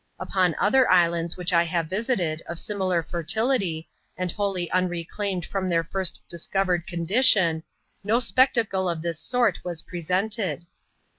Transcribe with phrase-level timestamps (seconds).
[0.19, 5.83] Upon other islands which I have visited, of similar fertility, and wholly unreclaimed from their
[5.83, 7.61] first discovered condition,
[8.03, 10.65] no spectacle of this sort was presented.